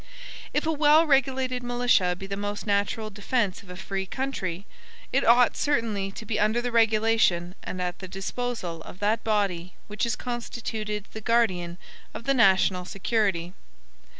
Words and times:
If 0.51 0.65
a 0.65 0.71
well 0.71 1.05
regulated 1.05 1.61
militia 1.61 2.15
be 2.15 2.25
the 2.25 2.35
most 2.35 2.65
natural 2.65 3.11
defense 3.11 3.61
of 3.61 3.69
a 3.69 3.75
free 3.75 4.07
country, 4.07 4.65
it 5.13 5.23
ought 5.23 5.55
certainly 5.55 6.11
to 6.13 6.25
be 6.25 6.39
under 6.39 6.59
the 6.59 6.71
regulation 6.71 7.53
and 7.61 7.79
at 7.79 7.99
the 7.99 8.07
disposal 8.07 8.81
of 8.81 8.97
that 8.97 9.23
body 9.23 9.75
which 9.85 10.07
is 10.07 10.15
constituted 10.15 11.05
the 11.13 11.21
guardian 11.21 11.77
of 12.15 12.23
the 12.23 12.33
national 12.33 12.85
security. 12.85 13.53